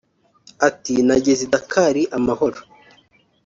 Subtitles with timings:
[0.67, 2.59] Ati “Nageze i Dakar amahoro